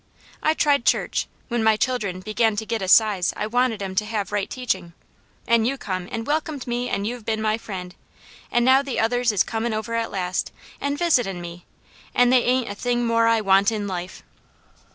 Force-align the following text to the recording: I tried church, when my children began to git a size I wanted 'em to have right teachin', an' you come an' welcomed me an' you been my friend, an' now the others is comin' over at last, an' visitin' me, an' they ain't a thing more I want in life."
I 0.41 0.55
tried 0.55 0.83
church, 0.83 1.27
when 1.47 1.63
my 1.63 1.77
children 1.77 2.21
began 2.21 2.55
to 2.55 2.65
git 2.65 2.81
a 2.81 2.87
size 2.87 3.35
I 3.37 3.45
wanted 3.45 3.83
'em 3.83 3.93
to 3.97 4.05
have 4.05 4.31
right 4.31 4.49
teachin', 4.49 4.93
an' 5.45 5.63
you 5.65 5.77
come 5.77 6.09
an' 6.11 6.23
welcomed 6.23 6.65
me 6.65 6.89
an' 6.89 7.05
you 7.05 7.21
been 7.21 7.39
my 7.39 7.59
friend, 7.59 7.93
an' 8.51 8.63
now 8.63 8.81
the 8.81 8.99
others 8.99 9.31
is 9.31 9.43
comin' 9.43 9.75
over 9.75 9.93
at 9.93 10.09
last, 10.09 10.51
an' 10.79 10.97
visitin' 10.97 11.39
me, 11.39 11.67
an' 12.15 12.31
they 12.31 12.41
ain't 12.43 12.67
a 12.69 12.73
thing 12.73 13.05
more 13.05 13.27
I 13.27 13.41
want 13.41 13.71
in 13.71 13.85
life." 13.85 14.23